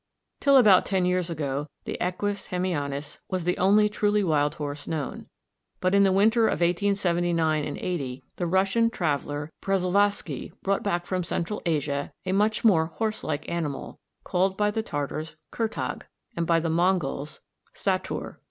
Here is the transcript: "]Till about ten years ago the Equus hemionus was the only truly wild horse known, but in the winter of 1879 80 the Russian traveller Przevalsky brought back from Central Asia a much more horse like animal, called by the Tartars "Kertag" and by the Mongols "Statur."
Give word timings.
"]Till 0.41 0.57
about 0.57 0.83
ten 0.87 1.05
years 1.05 1.29
ago 1.29 1.67
the 1.85 1.95
Equus 2.01 2.47
hemionus 2.47 3.19
was 3.29 3.43
the 3.43 3.55
only 3.59 3.87
truly 3.87 4.23
wild 4.23 4.55
horse 4.55 4.87
known, 4.87 5.27
but 5.79 5.93
in 5.93 6.01
the 6.01 6.11
winter 6.11 6.47
of 6.47 6.59
1879 6.61 7.77
80 7.79 8.23
the 8.37 8.47
Russian 8.47 8.89
traveller 8.89 9.51
Przevalsky 9.61 10.53
brought 10.63 10.81
back 10.81 11.05
from 11.05 11.23
Central 11.23 11.61
Asia 11.67 12.11
a 12.25 12.31
much 12.31 12.65
more 12.65 12.87
horse 12.87 13.23
like 13.23 13.47
animal, 13.47 13.99
called 14.23 14.57
by 14.57 14.71
the 14.71 14.81
Tartars 14.81 15.35
"Kertag" 15.51 16.07
and 16.35 16.47
by 16.47 16.59
the 16.59 16.71
Mongols 16.71 17.39
"Statur." 17.75 18.39